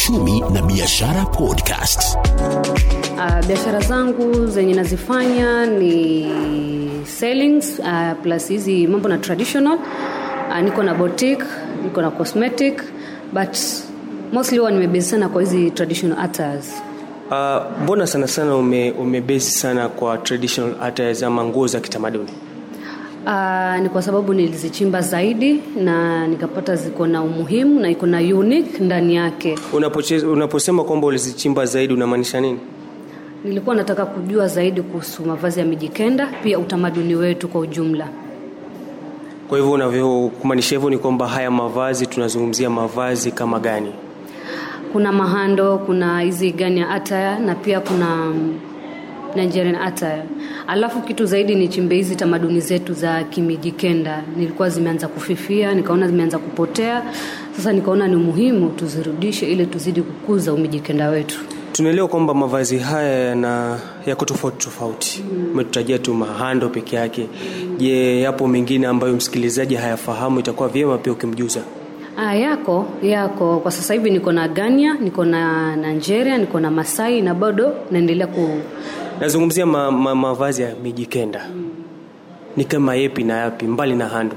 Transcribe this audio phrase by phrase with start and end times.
[0.00, 2.16] Uchumi na Biashara Podcast.
[3.16, 6.30] Uh, biashara zangu zenye nazifanya ni
[7.04, 9.78] sellings uh, plus hizi mambo na traditional.
[10.50, 11.44] Uh, niko na boutique
[11.84, 12.82] niko na cosmetic
[13.32, 13.56] but
[14.32, 16.82] mostly huwa nimebezi sana kwa hizi traditional attires
[17.26, 22.30] mbona mbona sana sana ume, umebezi sana kwa traditional attires ama nguo za kitamaduni
[23.26, 28.80] Uh, ni kwa sababu nilizichimba zaidi na nikapata ziko na umuhimu na iko na unique
[28.80, 29.58] ndani yake.
[29.72, 32.58] Unapoche, unaposema kwamba ulizichimba zaidi unamaanisha nini?
[33.44, 38.08] Nilikuwa nataka kujua zaidi kuhusu mavazi ya mijikenda pia utamaduni wetu kwa ujumla.
[39.48, 43.92] Kwa hivyo unavyokumaanisha hivyo ni kwamba haya mavazi tunazungumzia mavazi kama gani?
[44.92, 48.32] Kuna mahando kuna hizi gani ya ataya na pia kuna
[49.36, 50.22] nigerian attire.
[50.66, 54.22] Alafu kitu zaidi ni chimbe hizi tamaduni zetu za kimijikenda.
[54.36, 57.02] Nilikuwa zimeanza kufifia nikaona zimeanza kupotea.
[57.56, 61.38] Sasa nikaona ni muhimu tuzirudishe ili tuzidi kukuza umijikenda wetu.
[61.72, 65.24] Tunaelewa kwamba mavazi haya yana yako tofauti tofauti.
[65.52, 67.28] Umetutajia tu mahando peke yake.
[67.78, 71.60] Je yapo mengine ambayo msikilizaji hayafahamu itakuwa vyema pia ukimjuza?
[72.16, 73.58] Ah, yako yako.
[73.60, 78.26] Kwa sasa hivi niko na gania niko na nigeria niko na masai na bado naendelea
[78.26, 78.48] ku
[79.20, 81.46] nazungumzia ma, ma, mavazi ya mijikenda
[82.56, 84.36] ni kama yepi na yapi mbali na handu?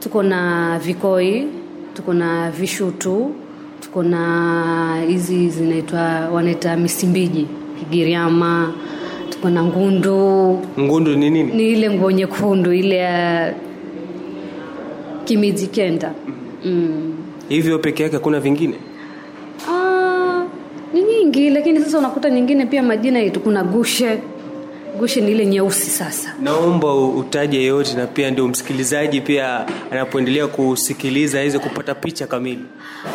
[0.00, 1.46] Tuko na vikoi
[1.94, 3.34] tuko na vishutu
[3.80, 6.00] tuko na hizi zinaitwa
[6.32, 7.46] wanaita misimbiji
[7.78, 8.72] kigiriama
[9.30, 10.58] tuko na ngundu.
[10.80, 11.52] Ngundu ni nini?
[11.52, 13.54] Ni ile nguo nyekundu ile ya
[15.24, 16.12] kimijikenda
[16.64, 17.14] mm.
[17.48, 18.74] hivyo peke yake hakuna vingine
[21.42, 24.18] nyingi lakini sasa unakuta nyingine pia majina yetu kuna gushe.
[24.98, 26.34] Gushe ni ile nyeusi sasa.
[26.42, 32.64] Naomba utaje yote na pia ndio msikilizaji pia anapoendelea kusikiliza aweze kupata picha kamili.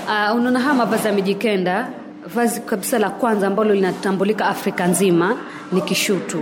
[0.06, 1.88] Uh, unaona haya mavazi yamejikenda
[2.36, 5.38] vazi kabisa la kwanza ambalo linatambulika afrika nzima
[5.72, 6.42] ni kishutu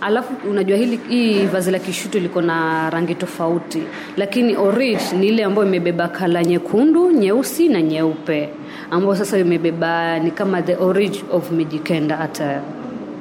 [0.00, 3.82] alafu unajua hili hii vazi la kishutu liko na rangi tofauti.
[4.16, 8.48] Lakini orange ni ile ambayo imebeba kala nyekundu nyeusi na nyeupe.
[8.90, 12.60] Ambayo sasa imebeba ni kama the orange of mijikenda hata.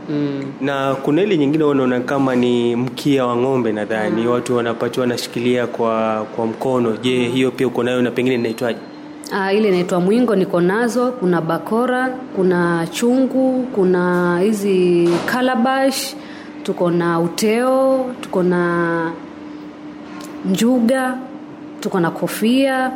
[0.09, 0.43] Mm.
[0.61, 4.22] na kuna ile nyingine unaona kama ni mkia wa ng'ombe nadhani.
[4.22, 4.27] Mm.
[4.27, 6.97] watu wanapatiwa wanashikilia kwa kwa mkono.
[6.97, 8.79] Je hiyo pia uko nayo na pengine inaitwaje?
[9.31, 11.11] Uh, ile inaitwa mwingo niko nazo.
[11.11, 16.16] Kuna bakora kuna chungu kuna hizi calabash
[16.66, 19.12] tuko na uteo tuko na
[20.46, 21.18] njuga
[21.80, 22.92] tuko na kofia.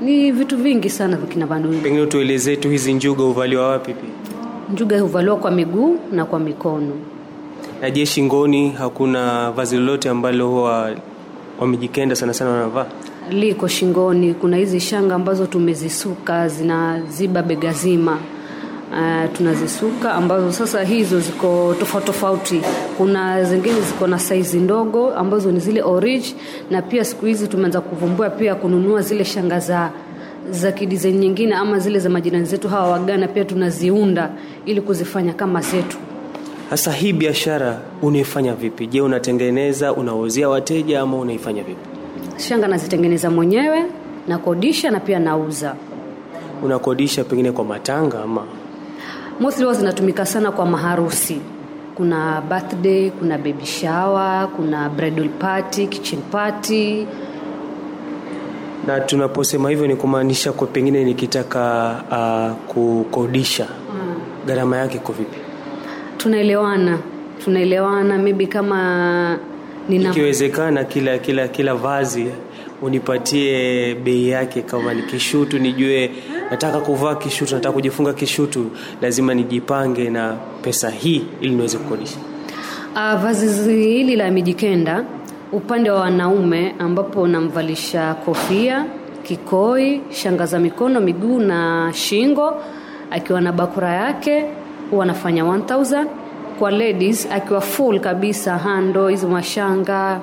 [0.00, 1.46] Ni vitu vingi sana vya
[1.82, 4.10] pengine tuelezee tu hizi njuga huvaliwa wapi pia?
[4.72, 6.92] Njuga huvaliwa kwa miguu na kwa mikono.
[7.80, 10.90] Na je shingoni hakuna vazi lolote ambalo huwa
[11.60, 12.86] wamejikenda sana sana wanavaa?
[13.30, 14.34] Liko shingoni.
[14.34, 18.18] Kuna hizi shanga ambazo tumezisuka zinaziba bega zima
[18.94, 22.60] Uh, tunazisuka ambazo sasa hizo ziko tofauti tofauti.
[22.98, 26.34] Kuna zingine ziko na saizi ndogo ambazo ni zile orange,
[26.70, 29.90] na pia siku hizi tumeanza kuvumbua pia kununua zile shanga za
[30.50, 34.30] za kidizaini nyingine ama zile za majirani zetu hawa wagana pia tunaziunda
[34.66, 35.96] ili kuzifanya kama zetu.
[36.70, 38.86] Sasa hii biashara unaifanya vipi?
[38.86, 41.88] Je unatengeneza unauzia wateja ama unaifanya vipi?
[42.36, 43.84] Shanga nazitengeneza mwenyewe
[44.28, 45.74] nakodisha na pia nauza.
[46.62, 48.42] Unakodisha pengine kwa matanga ama
[49.40, 51.40] mostly huwa zinatumika sana kwa maharusi.
[51.94, 57.06] Kuna birthday kuna baby shower kuna bridal party kitchen party.
[58.86, 63.66] Na tunaposema hivyo ni kumaanisha kwa pengine nikitaka uh, kukodisha.
[64.46, 65.36] Gharama yake iko vipi?
[66.16, 66.98] Tunaelewana.
[67.44, 69.38] Tunaelewana maybe kama
[69.88, 72.26] nina ikiwezekana kila kila kila vazi
[72.82, 76.10] unipatie bei yake kama ni kishutu nijue
[76.50, 78.70] nataka kuvaa kishutu nataka kujifunga kishutu
[79.02, 82.16] lazima nijipange na pesa hii ili niweze kukodisha.
[82.94, 85.04] Uh, vazi hili la mijikenda
[85.52, 88.84] upande wa wanaume ambapo namvalisha kofia
[89.22, 92.54] kikoi shanga za mikono miguu na shingo
[93.10, 94.44] akiwa na bakura yake
[94.90, 96.06] huwa anafanya 1000
[96.58, 100.20] kwa ladies akiwa full kabisa hando hizo mashanga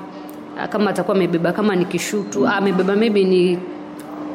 [0.69, 3.57] kama atakuwa amebeba kama ni kishutu ah, amebeba maybe ni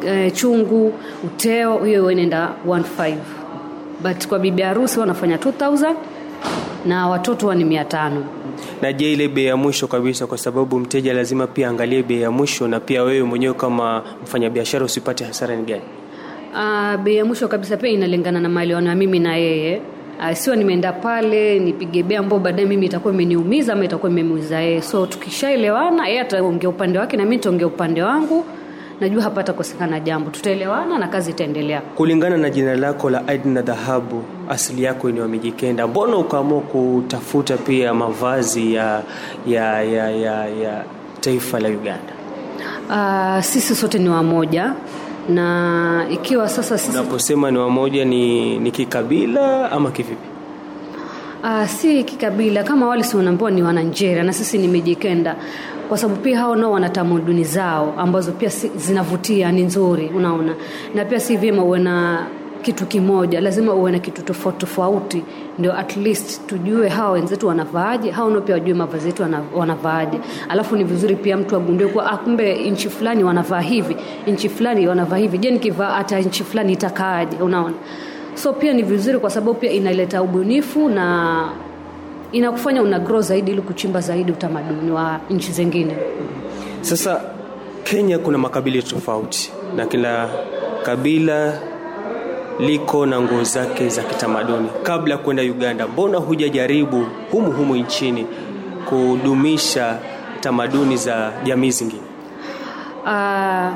[0.06, 0.92] eh, chungu
[1.24, 3.14] uteo hiyo inaenda 15
[4.02, 5.94] but kwa bibi harusi wanafanya 2000
[6.86, 8.24] na watoto wani mia tano.
[8.82, 12.30] Na je ile bei ya mwisho kabisa kwa sababu mteja lazima pia angalie bei ya
[12.30, 15.82] mwisho na pia wewe mwenyewe kama mfanyabiashara usipate hasara ni gani?
[16.54, 19.80] Uh, bei ya mwisho kabisa pia inalingana na maelewano ya mimi na yeye
[20.18, 24.82] uh, sio nimeenda pale nipige bea ambao baadaye mimi itakuwa imeniumiza ama itakuwa imemuiza yeye.
[24.82, 28.44] So tukishaelewana yeye ataongea upande wake na mi nitaongea upande wangu.
[29.00, 30.30] Najua hapa atakosekana jambo.
[30.30, 31.80] Tutaelewana na kazi itaendelea.
[31.80, 37.94] Kulingana na jina lako la Aidna Dhahabu, asili yako ni Wamijikenda, mbona ukaamua kutafuta pia
[37.94, 39.02] mavazi ya,
[39.46, 40.84] ya, ya, ya, ya
[41.20, 42.12] taifa la Uganda?
[42.88, 44.72] uh, sisi sote ni wamoja
[45.28, 50.26] na ikiwa sasa sisi Unaposema ni wamoja, ni, ni kikabila ama kivipi?
[51.44, 52.64] Uh, si kikabila.
[52.64, 55.37] Kama wale si unaambiwa ni wananjeria na sisi ni mijikenda
[55.88, 60.55] kwa sababu pia hao nao wana tamaduni zao ambazo pia si, zinavutia ni nzuri unaona.
[60.94, 62.26] Na pia si vyema uwe na
[62.62, 65.23] kitu kimoja lazima uwe na kitu tofauti tofauti.
[65.58, 69.23] Ndio at least tujue hawa wenzetu wanavaaje hao nao pia wajue mavazi yetu
[69.55, 70.19] wanavaaje.
[70.49, 73.95] Alafu ni vizuri pia mtu agundue kuwa ah, kumbe nchi fulani wanavaa hivi
[74.26, 77.75] nchi fulani wanavaa hivi je nikivaa hata nchi fulani itakaaje unaona
[78.34, 81.49] so pia ni vizuri kwa sababu pia inaleta ubunifu na
[82.32, 85.96] inakufanya una grow zaidi ili kuchimba zaidi utamaduni wa nchi zingine
[86.81, 87.20] Sasa
[87.84, 90.28] Kenya kuna makabila tofauti na kila
[90.82, 91.58] kabila
[92.61, 94.69] liko na nguo zake za kitamaduni.
[94.82, 98.26] Kabla ya kwenda Uganda, mbona hujajaribu humu humu nchini
[98.88, 99.99] kudumisha
[100.40, 102.02] tamaduni za jamii zingine?
[103.05, 103.73] uh,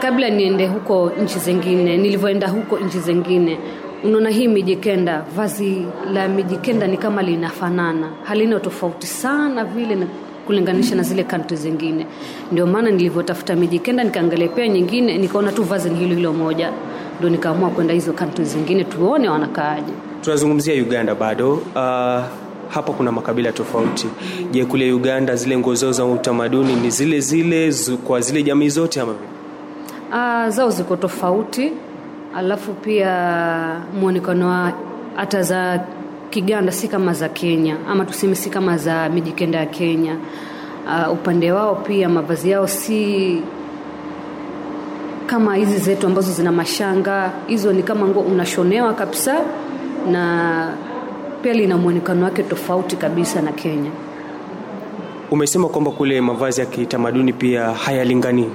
[0.00, 3.58] kabla niende huko nchi zingine nilivyoenda huko nchi zingine
[4.04, 10.06] unaona hii mijikenda vazi la mijikenda ni kama linafanana halina tofauti sana vile na
[10.46, 12.06] kulinganisha na zile kantri zingine
[12.52, 16.72] ndio maana nilivyotafuta mijikenda nikaangalia pia nyingine nikaona tu vazi ni hilo hilo moja
[17.18, 19.92] ndio nikaamua kwenda hizo kantri zingine tuone wanakaaje
[20.22, 21.52] Tunazungumzia Uganda bado.
[21.52, 21.60] Uh,
[22.68, 24.06] hapa kuna makabila tofauti.
[24.50, 27.72] Je, kule Uganda zile nguo zao za utamaduni ni zile zile
[28.06, 29.24] kwa zile jamii zote ama vipi?
[30.12, 31.72] Ah, zao ziko tofauti.
[32.36, 33.10] Alafu pia
[34.00, 34.72] mwonekano wa
[35.16, 35.80] hata za
[36.30, 40.16] kiganda si kama za kenya ama tuseme si kama za mijikenda ya kenya.
[40.86, 43.42] Uh, upande wao pia mavazi yao si
[45.26, 47.30] kama hizi zetu ambazo zina mashanga.
[47.46, 49.40] Hizo ni kama nguo unashonewa kabisa
[50.10, 50.68] na
[51.42, 53.90] pia lina mwonekano wake tofauti kabisa na kenya.
[55.30, 58.50] Umesema kwamba kule mavazi ya kitamaduni pia hayalingani.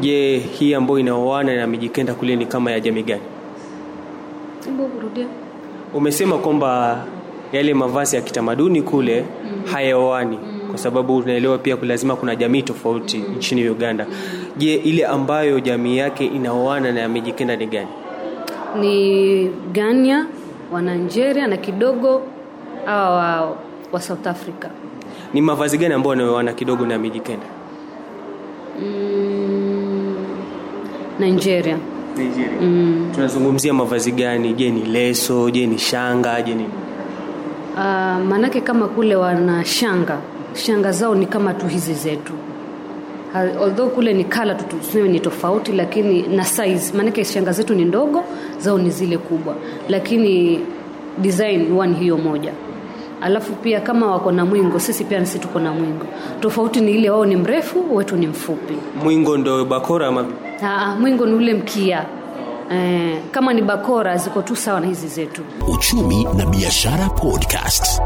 [0.00, 3.22] Je, hii ambayo inaoana na Mijikenda kule ni kama ya jamii gani?
[5.94, 7.02] Umesema kwamba
[7.52, 9.24] yale mavazi ya kitamaduni kule
[9.72, 10.38] hayaoani
[10.70, 14.06] kwa sababu unaelewa pia lazima kuna jamii tofauti nchini Uganda.
[14.56, 17.88] Je, ile ambayo jamii yake inaoana na Mijikenda ni gani?
[18.80, 20.26] ni Gania
[20.72, 22.22] wa Nigeria na kidogo
[22.84, 23.56] hawa wa,
[23.92, 24.68] wa South Africa.
[25.34, 27.46] Ni mavazi gani ambayo wanaoana kidogo na Mijikenda?
[28.76, 29.25] Mijikenda?
[31.18, 31.78] Nigeria.
[32.16, 32.60] Nigeria.
[32.60, 33.10] Mm.
[33.14, 34.52] Tunazungumzia mavazi gani?
[34.52, 35.50] Je, ni leso?
[35.50, 36.42] Je, ni shanga?
[36.42, 36.64] Je, ni
[37.76, 37.82] Uh,
[38.28, 40.18] maanake kama kule wana shanga
[40.54, 42.32] shanga zao ni kama tu hizi zetu
[43.32, 47.84] Ha- although kule ni kala tuseme ni tofauti lakini na size maanake shanga zetu ni
[47.84, 48.24] ndogo
[48.58, 49.54] zao ni zile kubwa
[49.88, 50.60] lakini
[51.18, 52.52] design huwa ni hiyo moja
[53.20, 56.06] alafu pia kama wako na mwingo sisi pia nasi tuko na mwingo
[56.40, 60.24] tofauti ni ile wao ni mrefu wetu ni mfupi mwingo ndo bakora ama
[60.62, 62.04] Aa, mwingo ni ule mkia.
[62.72, 65.42] Eh, kama ni bakora ziko tu sawa na hizi zetu.
[65.68, 68.02] Uchumi na Biashara Podcast.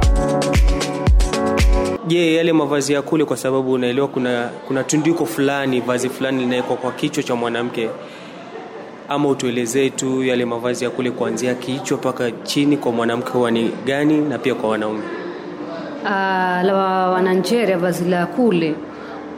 [2.06, 6.76] je yale mavazi ya kule kwa sababu unaelewa kuna kuna tundiko fulani vazi fulani linawekwa
[6.76, 7.90] kwa kichwa cha mwanamke.
[9.08, 13.70] Ama utuelezee tu yale mavazi ya kule kuanzia kichwa mpaka chini kwa mwanamke huwa ni
[13.86, 15.00] gani na pia kwa wanaume?
[16.04, 16.10] Uh,
[16.62, 16.74] la
[17.10, 18.74] wananjeria vazi la kule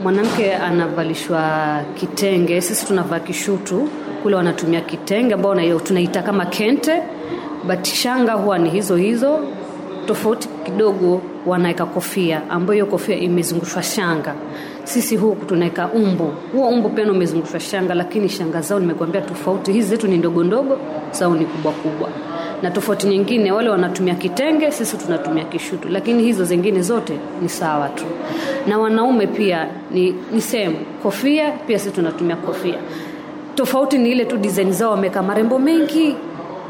[0.02, 3.88] mwanamke anavalishwa kitenge sisi tunavaa kishutu
[4.22, 7.02] kule wanatumia kitenge ambao tunaita kama kente
[7.64, 9.38] but shanga huwa ni hizo hizo
[10.06, 14.34] tofauti kidogo wanaweka kofia ambayo hiyo kofia imezungushwa shanga.
[14.84, 19.88] Sisi huku tunaweka umbo huo umbo pia umezungushwa shanga lakini shanga zao nimekuambia tofauti hizi
[19.88, 20.78] zetu ni ndogo ndogo
[21.12, 22.08] zao ni kubwa kubwa
[22.62, 25.88] na tofauti nyingine wale wanatumia kitenge sisi tunatumia kishutu.
[25.88, 28.04] Lakini hizo zingine zote ni sawa tu.
[28.66, 30.76] Na wanaume pia ni, ni same.
[31.02, 32.74] Kofia pia sisi tunatumia kofia.
[33.54, 36.14] Tofauti ni ile tu design zao wameweka marembo mengi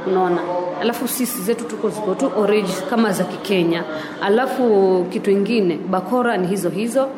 [0.06, 0.38] unaona.
[0.80, 3.84] Alafu sisi zetu tuko ziko tu orange kama za kikenya.
[4.22, 7.08] Alafu kitu ingine bakora ni hizo hizo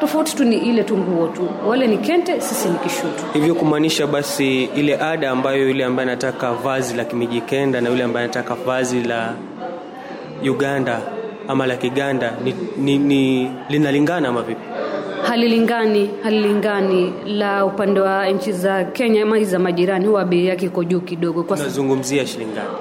[0.00, 1.48] tofauti tu ni ile tu nguo tu.
[1.66, 3.24] Wale ni kente sisi ni kishutu.
[3.32, 8.24] Hivyo kumaanisha basi ile ada ambayo yule ambaye anataka vazi la kimijikenda na yule ambaye
[8.24, 9.32] anataka vazi la
[10.50, 11.00] uganda
[11.48, 14.60] ama la kiganda ni, ni, ni linalingana ama vipi?
[15.22, 17.12] Halilingani halilingani.
[17.26, 21.42] La upande wa nchi za kenya ama za majirani huwa bei yake iko juu kidogo.
[21.42, 22.76] Kwa, tunazungumzia shilingi ngapi?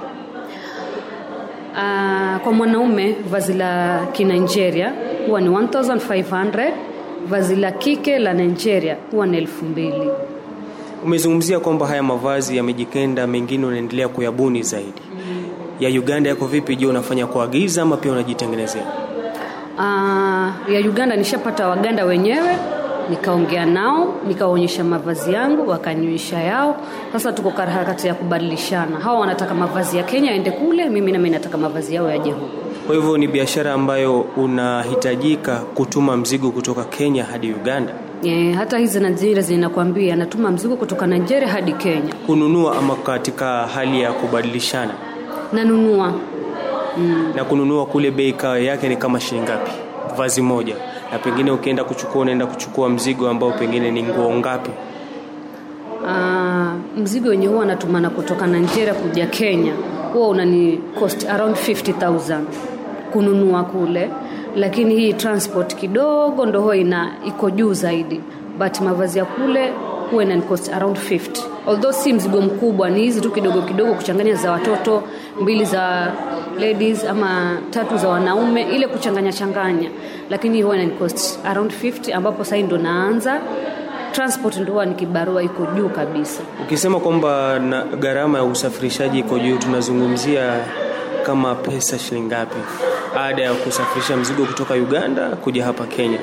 [1.73, 4.93] Uh, kwa mwanaume vazi la kinigeria
[5.27, 6.71] huwa ni 1500
[7.29, 10.09] vazi la kike la nigeria huwa ni elfu mbili.
[11.03, 15.01] Umezungumzia kwamba haya mavazi yamejikenda mengine unaendelea kuyabuni zaidi.
[15.79, 16.75] Ya uganda yako vipi?
[16.75, 18.83] Je unafanya kuagiza ama pia unajitengenezea?
[19.77, 22.55] Uh, ya uganda nishapata waganda wenyewe
[23.09, 26.75] nikaongea nao nikawaonyesha mavazi yangu wakanyuisha yao.
[27.13, 28.99] Sasa tuko harakati ya kubadilishana.
[28.99, 32.95] Hawa wanataka mavazi ya kenya aende kule mimi nami nataka mavazi yao yaje huku kwa
[32.95, 37.93] hivyo ni biashara ambayo unahitajika kutuma mzigo kutoka kenya hadi uganda.
[38.23, 42.13] E, hata hizi Nigeria zinakwambia natuma mzigo kutoka nigeria hadi kenya.
[42.25, 44.93] Kununua ama katika hali ya kubadilishana?
[45.53, 46.13] Nanunua.
[46.97, 47.33] Mm.
[47.35, 48.35] na kununua kule bei
[48.65, 49.71] yake ni kama shilingi ngapi?
[50.17, 50.75] Vazi moja.
[51.11, 54.69] Na pengine ukienda kuchukua unaenda kuchukua mzigo ambao pengine ni nguo ngapi?
[56.03, 59.73] Uh, mzigo wenye huwa natumana kutoka nigeria kuja kenya.
[60.13, 62.39] Huwa unani cost around 50000
[63.13, 64.09] kununua kule
[64.55, 68.21] lakini hii transport kidogo ndo huwa ina iko juu zaidi.
[68.59, 69.73] But mavazi ya kule
[70.11, 71.19] huwa inani cost around 50
[71.67, 75.03] although si mzigo mkubwa ni hizi tu kidogo kidogo kuchanganya za watoto
[75.41, 76.11] mbili za
[76.59, 79.89] ladies ama tatu za wanaume ile kuchanganya changanya.
[80.29, 83.39] Lakini huwa inani cost around 50 ambapo sasa ndo naanza.
[84.11, 86.41] Transport ndo huwa ni kibarua iko juu kabisa.
[86.63, 87.59] Ukisema kwamba
[87.99, 90.53] gharama ya usafirishaji iko juu tunazungumzia
[91.25, 92.55] kama pesa shilingi ngapi
[93.15, 96.17] ada ya kusafirisha mzigo kutoka uganda kuja hapa kenya?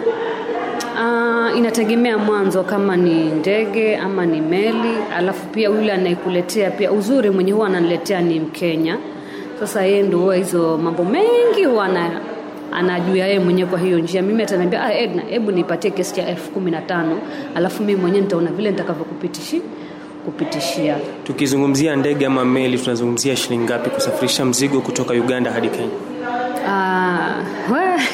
[0.95, 7.31] Uh, inategemea mwanzo kama ni ndege ama ni meli alafu pia yule anayekuletea pia uzuri
[7.31, 8.99] mwenye huwa ananiletea ni mkenya.
[9.61, 12.21] Sasa yeye ndo huwa hizo mambo mengi huwa ana
[12.73, 14.23] anajua yeye mwenyewe kwa hiyo njia.
[14.23, 17.19] Mimi ataniambia ah, edna hebu nipatie kiasi cha elfu kumi na tano
[17.55, 19.63] alafu mimi mwenyewe nitaona vile nitakavyokupitishi
[20.25, 20.97] kupitishia.
[21.25, 25.89] Tukizungumzia ndege ama meli tunazungumzia shilingi ngapi kusafirisha mzigo kutoka uganda hadi kenya
[26.67, 27.99] uh, we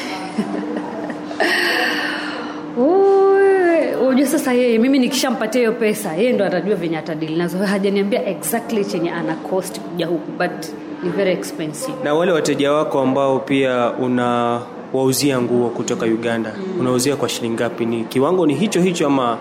[4.25, 7.57] unajua sasa yeye mimi nikishampatia hiyo pesa yeye ndo atajua venye atadili nazo.
[7.57, 10.51] Hajaniambia exactly chenye ana cost kuja huku but
[11.03, 11.93] ni very expensive.
[12.03, 14.59] Na wale wateja wako ambao pia una
[14.93, 16.79] wauzia nguo kutoka uganda mm.
[16.79, 17.85] unauzia kwa shilingi ngapi?
[17.85, 19.37] Ni kiwango ni hicho hicho ama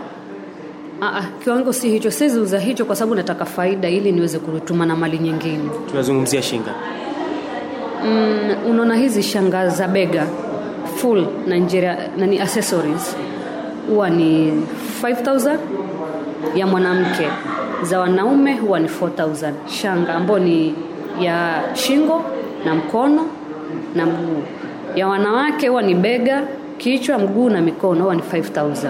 [1.02, 2.10] Aa, kiwango si hicho.
[2.10, 5.70] Siwezi uza hicho kwa sababu nataka faida ili niweze kutuma na mali nyingine.
[5.90, 6.74] Tunazungumzia shinga
[8.04, 10.26] mm, unaona hizi shanga za bega
[10.96, 13.16] full nigeria nani accessories.
[13.88, 14.52] Huwa ni
[15.02, 15.56] 5000
[16.54, 17.28] ya mwanamke.
[17.82, 20.74] Za wanaume huwa ni 4000 shanga ambayo ni
[21.20, 22.22] ya shingo
[22.64, 23.26] na mkono
[23.94, 24.42] na mguu.
[24.96, 26.42] Ya wanawake huwa ni bega
[26.78, 28.88] kichwa mguu na mikono huwa ni 5000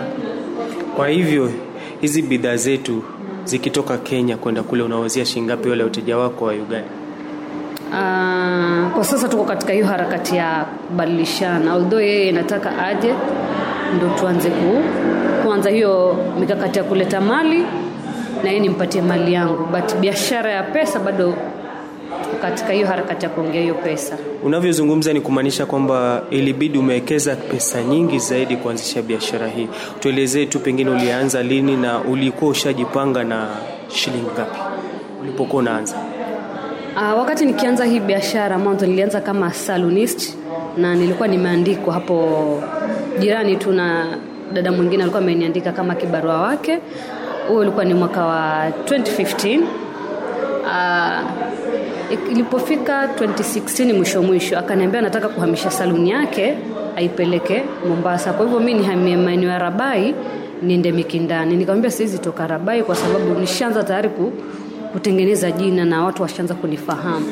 [0.96, 1.50] kwa hivyo
[2.00, 3.02] hizi bidhaa zetu
[3.44, 6.84] zikitoka kenya kwenda kule unawauzia shingapi wale wateja wako wa uganda
[7.90, 11.72] Uh, kwa sasa tuko katika hiyo harakati ya kubadilishana.
[11.72, 13.14] Although yeye nataka aje
[13.96, 14.82] ndo tuanze ku,
[15.44, 17.64] kuanza hiyo mikakati ya kuleta mali
[18.44, 19.66] na yeye nimpatie mali yangu.
[19.72, 21.34] But biashara ya pesa bado
[22.42, 24.16] katika hiyo harakati ya kuongea hiyo pesa.
[24.42, 29.68] Unavyozungumza ni kumaanisha kwamba ilibidi umewekeza pesa nyingi zaidi kuanzisha biashara hii.
[30.00, 33.46] Tuelezee tu pengine ulianza lini na ulikuwa ushajipanga na
[33.88, 34.58] shilingi ngapi?
[35.22, 35.96] Ulipokuwa unaanza
[36.96, 40.36] Uh, wakati nikianza hii biashara mwanzo nilianza kama salonist
[40.76, 42.62] na nilikuwa nimeandikwa hapo
[43.20, 44.06] jirani tu na
[44.52, 46.78] dada mwingine alikuwa ameniandika kama kibarua wake.
[47.48, 49.60] Huo ulikuwa ni mwaka wa 2015
[50.62, 56.54] uh, ilipofika 2016 mwisho mwisho akaniambia anataka kuhamisha saluni yake
[56.96, 58.32] aipeleke mombasa.
[58.32, 60.14] Kwa hivyo mi nihamie maeneo ya rabai
[60.62, 61.56] niende mikindani.
[61.56, 64.32] Nikamwambia siwezi toka rabai kwa sababu nishaanza tayari ku,
[64.94, 67.26] kutengeneza jina na watu washaanza kunifahamu.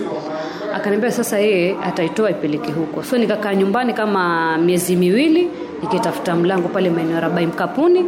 [0.74, 3.02] Akaniambia sasa yeye ataitoa ipeleke huko.
[3.02, 5.48] So nikakaa nyumbani kama miezi miwili
[5.82, 8.04] nikitafuta mlango pale maeneo ya rabai mkapuni.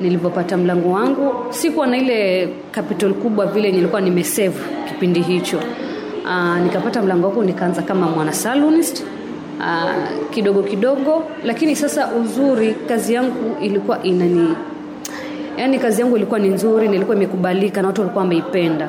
[0.00, 4.58] Nilivyopata mlango wangu sikuwa na ile capital kubwa vile nilikuwa nimesave
[4.88, 5.60] kipindi hicho.
[6.26, 9.02] Aa, nikapata mlango wangu nikaanza kama mwana salonist
[9.60, 9.94] Aa,
[10.30, 11.22] kidogo kidogo.
[11.44, 14.54] Lakini sasa uzuri kazi yangu ilikuwa inani
[15.58, 18.88] yaani kazi yangu ilikuwa ni nzuri nilikuwa imekubalika na watu walikuwa wameipenda.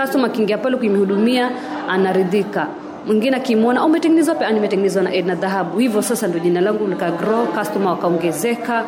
[0.00, 1.50] Customer akiingia pale kuimhudumia
[1.88, 2.66] anaridhika.
[3.06, 5.78] Mwingine akimwona "Oh, umetengenezwa wapi?" "Ah, nimetengenezwa na edna dhahabu.
[5.78, 8.84] Hivyo sasa ndo jina langu likagrow customer wakaongezeka.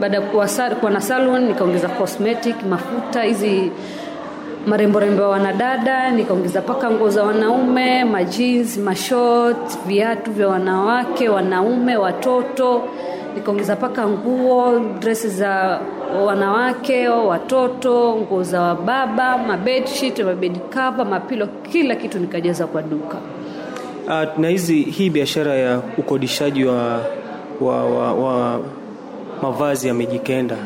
[0.00, 0.48] Baada ya kuwa,
[0.90, 3.70] na salon nikaongeza cosmetic mafuta hizi
[4.66, 12.82] maremborembo ya wanadada nikaongeza paka nguo za wanaume majins mashort viatu vya wanawake wanaume watoto
[13.34, 15.80] nikaongeza paka nguo dresi za
[16.26, 23.16] wanawake watoto nguo za wababa mabedsheet mabed cover mapilo kila kitu nikajaza kwa duka
[24.06, 27.00] Uh, na hizi hii biashara ya ukodishaji wa,
[27.60, 28.60] wa, wa, wa
[29.42, 30.56] mavazi ya Mijikenda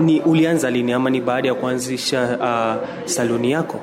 [0.00, 3.80] ni ulianza lini ama ni baada ya kuanzisha uh, saluni yako?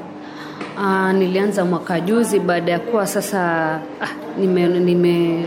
[0.78, 3.40] Uh, nilianza mwaka juzi baada ya kuwa sasa
[4.02, 4.08] ah,
[4.40, 5.46] nime, nime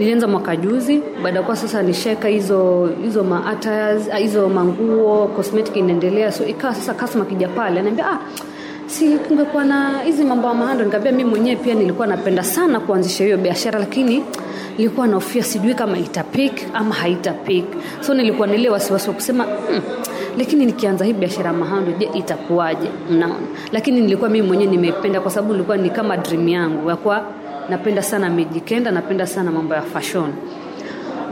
[0.00, 1.02] nilianza mwaka juzi.
[1.22, 3.56] Baada ya kuwa sasa nisheka hizo hizo ma
[4.12, 6.32] ah, hizo manguo cosmetic inaendelea.
[6.32, 8.18] So ikawa sasa customer kija pale anaambia ah
[8.86, 10.84] si kungekuwa na hizi mambo ya mahando.
[10.84, 14.24] Nikaambia mimi mwenyewe pia nilikuwa napenda sana kuanzisha hiyo biashara lakini
[14.78, 17.64] nilikuwa naofia sijui kama itapik ama haitapik.
[18.00, 19.80] So nilikuwa nile wasiwasi wa kusema mm,
[20.38, 22.88] lakini nikianza hii biashara mahando je itakuwaje?
[23.10, 23.34] Mnaona?
[23.72, 27.24] Lakini nilikuwa mimi mwenyewe nimependa kwa sababu nilikuwa ni kama dream yangu ya kuwa
[27.70, 30.32] napenda sana mijikenda napenda sana mambo ya fashion.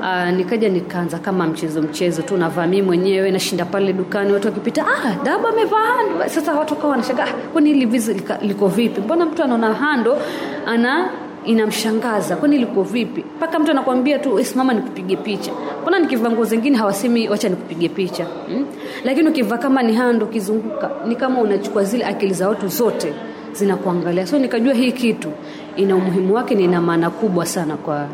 [0.00, 4.86] Uh, nikaja nikaanza kama mchezo mchezo tu navaa mimi mwenyewe nashinda pale dukani watu wakipita
[4.86, 9.00] ah, daba amevaa hando sasa watu kawa wanashangaa ah, kwani hili vizi liko vipi?
[9.00, 10.18] Mbona mtu anaona hando
[10.66, 11.10] ana
[11.44, 13.24] inamshangaza kwani liko vipi?
[13.36, 15.52] Mpaka mtu anakwambia tu "Eh, simama nikupige picha.
[15.82, 18.24] Mbona nikivaa nguo zingine hawasemi wacha nikupige picha?
[18.24, 18.66] Hmm?
[19.04, 23.14] lakini ukivaa kama ni hando ukizunguka ni kama unachukua zile akili za watu zote
[23.58, 24.26] zinakuangalia.
[24.26, 25.28] So nikajua hii kitu
[25.76, 28.08] ina umuhimu wake na ina maana kubwa sana kwa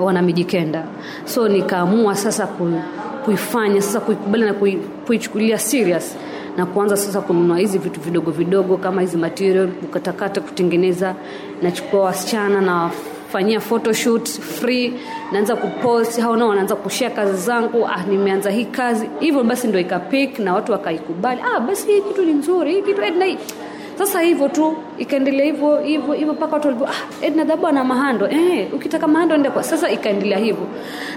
[0.00, 0.84] wanamijikenda.
[1.24, 2.72] So nikaamua sasa ku,
[3.24, 4.54] kuifanya sasa kuikubali na
[5.06, 6.16] kuichukulia serious
[6.56, 11.14] na kuanza sasa kununua hizi vitu vidogo vidogo kama hizi material kukatakata kutengeneza.
[11.62, 12.90] Nachukua wasichana na
[13.32, 14.92] fanyia photoshoot free
[15.32, 19.08] naanza kupost hao nao wanaanza kushare kazi zangu ah nimeanza hii kazi.
[19.20, 21.40] Hivyo basi ndo ikapik na watu wakaikubali.
[21.56, 23.38] Ah basi hii kitu ni nzuri hii kitu hii
[24.00, 28.28] sasa hivyo tu ikaendelea hivyo hivyo hivyo mpaka watu walivyo ah, Edna dhabu ana mahando.
[28.28, 30.66] Eh, ukitaka mahando enda kwa sasa ikaendelea hivyo.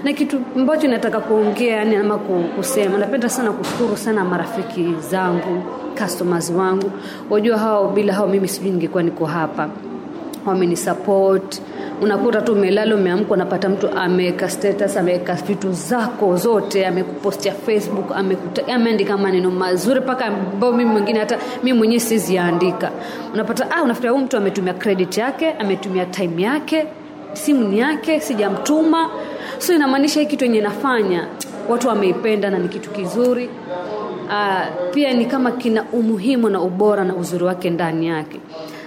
[0.04, 2.18] Na kitu ambacho nataka kuongea yani ama
[2.56, 5.62] kusema napenda sana kushukuru sana marafiki zangu
[6.02, 6.90] customers wangu.
[7.30, 9.68] Wajua hao bila hao mimi sijui ningekuwa niko hapa
[10.50, 11.60] wamenisupport.
[12.02, 18.12] Unakuta tu umelala umeamka unapata mtu ameweka status ameweka vitu zako zote amekupostia facebook
[18.68, 22.90] ameandika maneno mazuri mpaka ambao mimi mwingine hata mimi mwenyewe siziandika
[23.34, 26.86] unapata ah, unafikiria huyu mtu ametumia credit yake ametumia time yake
[27.32, 29.10] simu ni yake sijamtuma.
[29.58, 31.26] So inamaanisha hii kitu yenye nafanya
[31.68, 33.50] watu wameipenda na ni kitu kizuri.
[34.26, 38.40] Uh, pia ni kama kina umuhimu na ubora na uzuri wake ndani yake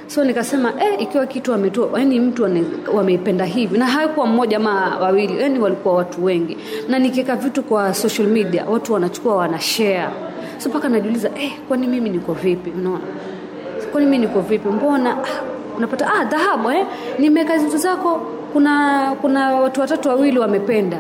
[0.08, 2.44] so nikasema eh, ikiwa kitu wametoa yani mtu
[2.94, 3.78] wameipenda hivi.
[3.78, 6.58] Na haikuwa mmoja ama wawili yani walikuwa watu wengi.
[6.90, 10.10] Na nikiweka vitu kwa social media watu wanachukua wanashare
[10.58, 12.70] so mpaka najiuliza eh, kwani mimi niko vipi?
[12.70, 13.00] Unaona?
[13.92, 14.68] Kwani mimi niko vipi?
[14.70, 15.12] Mbona?
[15.24, 15.42] Ah,
[15.78, 16.86] unapata ah, dhahabu eh?
[17.20, 18.22] nimeweka vitu zako
[18.54, 20.98] kuna kuna watu watatu wawili wamependa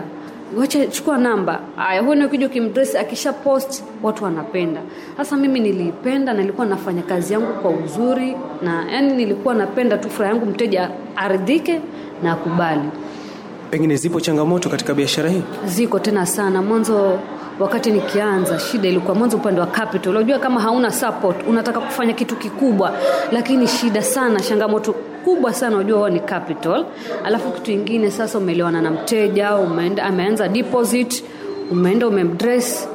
[0.57, 1.59] wacha chukua namba.
[1.77, 4.81] Aya huyu ukija ukimdress akisha post watu wanapenda.
[5.17, 10.09] Sasa mimi niliipenda na nilikuwa nafanya kazi yangu kwa uzuri na yani nilikuwa napenda tu
[10.09, 11.81] furaha yangu mteja aridhike
[12.23, 12.89] na akubali.
[13.71, 15.41] Pengine zipo changamoto katika biashara hii?
[15.65, 16.61] ziko tena sana.
[16.61, 17.19] Mwanzo
[17.59, 20.11] wakati nikianza shida ilikuwa mwanzo upande wa capital.
[20.15, 22.93] Unajua kama hauna support unataka kufanya kitu kikubwa
[23.31, 24.95] lakini shida sana changamoto
[25.27, 26.85] kubwa sana unajua huwa ni capital.
[27.23, 31.23] Alafu kitu ingine sasa umeelewana na mteja umeenda ameanza deposit
[31.71, 32.89] umeenda umemdress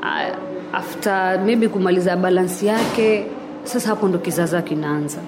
[0.00, 3.26] uh, after maybe kumaliza balansi yake.
[3.64, 5.18] Sasa hapo ndo kizaza kinaanza.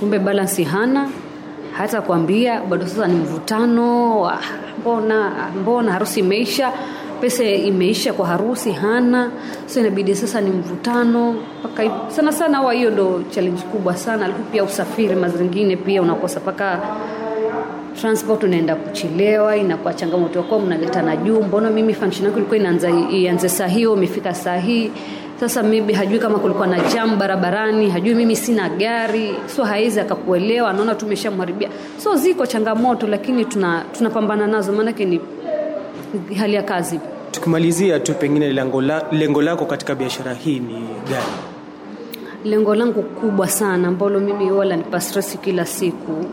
[0.00, 1.08] Kumbe balansi hana
[1.72, 4.38] hata kuambia bado sasa ni mvutano ah,
[4.80, 6.72] mbona mbona harusi imeisha
[7.20, 9.30] pesa imeisha kwa harusi hana.
[9.66, 11.34] So inabidi sasa ni mvutano.
[11.64, 14.24] Mpaka sana sana huwa hiyo ndo challenge kubwa sana.
[14.24, 16.40] Alafu pia usafiri mazingine pia unakosa.
[16.40, 16.80] Mpaka
[18.00, 20.38] transport unaenda kuchelewa inakuwa changamoto.
[20.38, 21.42] Ya kuwa mnaletana juu.
[21.42, 24.90] Mbona mimi function yangu ilikuwa inaanza ianze saa hiyo umefika saa hii?
[25.40, 29.34] Sasa maybe hajui kama kulikuwa na jam barabarani hajui mimi sina gari.
[29.56, 31.68] So hawezi akakuelewa anaona tumeshamharibia.
[31.98, 34.72] So ziko changamoto lakini tuna tunapambana nazo.
[34.72, 35.20] Maanake ni
[36.38, 38.52] hali ya kazi Tukimalizia tu, pengine
[39.12, 40.74] lengo, lako katika biashara hii ni
[41.10, 41.24] gani?
[42.44, 46.24] lengo langu kubwa sana ambalo mimi wala lanipa stress kila siku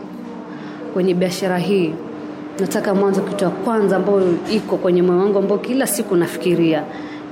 [0.92, 1.94] kwenye biashara hii
[2.60, 6.82] nataka mwanzo kitu ya kwanza ambayo iko kwenye moyo wangu ambao kila siku nafikiria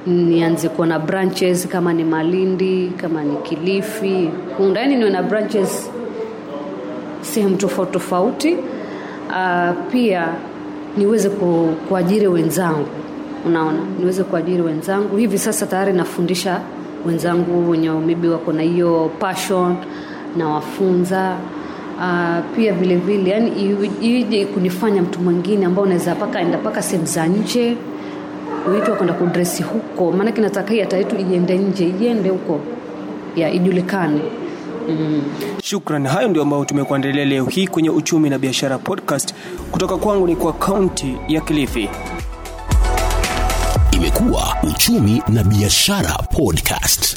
[0.07, 5.91] nianze kuwa na branches kama ni malindi kama ni kilifi kunda yani niwe na branches
[7.23, 8.57] sehemu tofauti tofauti.
[9.29, 10.29] Uh, pia
[10.97, 12.87] niweze ku, kuajiri wenzangu,
[13.47, 15.17] unaona, niweze kuajiri wenzangu.
[15.17, 16.61] Hivi sasa tayari nafundisha
[17.07, 19.77] wenzangu wenye maybe wako na hiyo passion,
[20.37, 21.37] nawafunza.
[21.99, 23.53] Uh, pia vile vile, yani
[24.01, 27.77] ije kunifanya mtu mwingine ambao unaweza paka enda paka sehemu za nje
[28.75, 32.61] uitwa kwenda kudresi huko, maanake nataka hii hata yetu iende nje, iende huko.
[33.37, 34.21] Ya ijulikane.
[34.89, 35.23] Mm.
[35.63, 36.07] Shukran.
[36.07, 39.35] Hayo ndio ambayo tumekuandalia leo hii kwenye Uchumi na Biashara podcast.
[39.71, 41.89] Kutoka kwangu ni kwa kaunti ya Kilifi.
[43.93, 47.17] Imekuwa Uchumi na Biashara podcast.